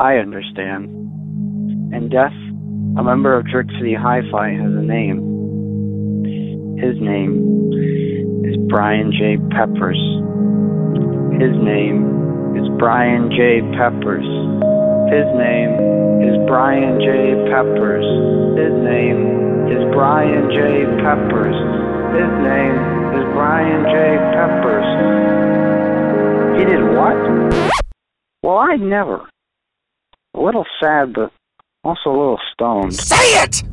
I 0.00 0.16
understand. 0.16 0.88
And 1.92 2.10
Death, 2.10 2.32
a 2.96 3.04
member 3.04 3.36
of 3.36 3.46
Jerk 3.48 3.66
City 3.76 3.92
Hi-Fi, 3.92 4.48
has 4.48 4.72
a 4.72 4.80
name. 4.80 5.20
His 6.80 6.96
name 6.96 7.36
is 8.48 8.56
Brian 8.72 9.12
J. 9.12 9.36
Peppers. 9.52 10.00
His 11.36 11.52
name 11.60 12.56
is 12.56 12.64
Brian 12.80 13.28
J. 13.28 13.60
Peppers. 13.76 14.24
His 15.12 15.28
name 15.36 15.76
is 16.24 16.48
Brian 16.48 16.96
J. 17.04 17.36
Peppers. 17.52 18.08
His 18.56 18.72
name 18.80 19.68
is 19.68 19.84
Brian 19.92 20.48
J. 20.48 20.88
Peppers. 21.04 21.60
His 22.16 22.32
name 22.40 22.76
is 23.20 23.24
Brian 23.36 23.84
J. 23.84 24.16
Peppers. 24.32 24.88
He 26.56 26.64
did 26.64 26.80
what? 26.96 27.20
Well, 28.42 28.56
I 28.56 28.76
never. 28.76 29.29
A 30.40 30.42
little 30.42 30.64
sad, 30.80 31.12
but 31.12 31.30
also 31.84 32.08
a 32.08 32.16
little 32.16 32.40
stoned. 32.54 32.94
Say 32.94 33.42
it! 33.42 33.62